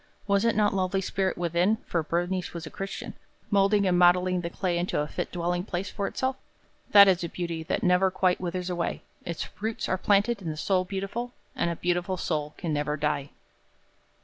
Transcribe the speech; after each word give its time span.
Was 0.25 0.43
it 0.45 0.55
not 0.55 0.73
lovely 0.73 0.99
spirit 0.99 1.37
within, 1.37 1.77
for 1.85 2.01
Bernice 2.01 2.55
was 2.55 2.65
a 2.65 2.71
Christian, 2.71 3.13
molding 3.51 3.85
and 3.85 3.99
modeling 3.99 4.41
the 4.41 4.49
clay 4.49 4.79
into 4.79 4.99
a 4.99 5.07
fit 5.07 5.31
dwelling 5.31 5.63
place 5.63 5.91
for 5.91 6.07
itself? 6.07 6.37
That 6.89 7.07
is 7.07 7.23
a 7.23 7.29
beauty 7.29 7.61
that 7.61 7.83
never 7.83 8.09
quite 8.09 8.41
withers 8.41 8.71
away. 8.71 9.03
Its 9.25 9.47
roots 9.61 9.87
are 9.87 9.99
planted 9.99 10.41
in 10.41 10.49
the 10.49 10.57
soul 10.57 10.85
beautiful, 10.85 11.33
and 11.55 11.69
a 11.69 11.75
beautiful 11.75 12.17
soul 12.17 12.55
can 12.57 12.73
never 12.73 12.97
die. 12.97 13.29